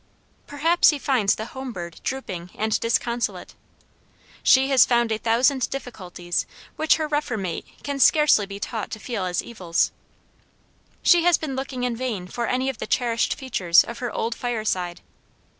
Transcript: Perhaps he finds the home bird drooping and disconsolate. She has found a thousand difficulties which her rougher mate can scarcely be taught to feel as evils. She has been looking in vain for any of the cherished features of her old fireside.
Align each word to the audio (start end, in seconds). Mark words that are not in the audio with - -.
Perhaps 0.47 0.89
he 0.89 0.97
finds 0.97 1.35
the 1.35 1.45
home 1.45 1.71
bird 1.71 2.01
drooping 2.03 2.49
and 2.55 2.79
disconsolate. 2.79 3.53
She 4.41 4.69
has 4.69 4.83
found 4.83 5.11
a 5.11 5.19
thousand 5.19 5.69
difficulties 5.69 6.47
which 6.75 6.95
her 6.95 7.07
rougher 7.07 7.37
mate 7.37 7.67
can 7.83 7.99
scarcely 7.99 8.47
be 8.47 8.59
taught 8.59 8.89
to 8.89 8.99
feel 8.99 9.25
as 9.25 9.43
evils. 9.43 9.91
She 11.03 11.23
has 11.25 11.37
been 11.37 11.55
looking 11.55 11.83
in 11.83 11.95
vain 11.95 12.25
for 12.27 12.47
any 12.47 12.67
of 12.67 12.79
the 12.79 12.87
cherished 12.87 13.35
features 13.35 13.83
of 13.83 13.99
her 13.99 14.09
old 14.11 14.33
fireside. 14.33 15.01